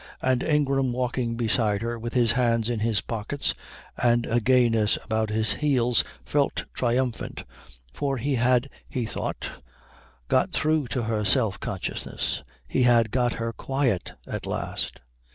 [0.19, 3.53] And Ingram walking beside her with his hands in his pockets
[4.01, 7.43] and a gayness about his heels felt triumphant,
[7.93, 9.47] for he had, he thought,
[10.27, 15.01] got through to her self consciousness, he had got her quiet at last.